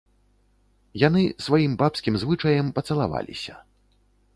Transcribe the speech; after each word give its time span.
Яны, 1.07 1.21
сваім 1.49 1.77
бабскім 1.85 2.13
звычаем, 2.25 2.65
пацалаваліся. 2.79 3.53